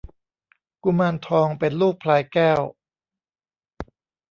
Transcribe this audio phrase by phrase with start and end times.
[0.83, 2.61] กุมารทองเป็นลูกพลายแก้ว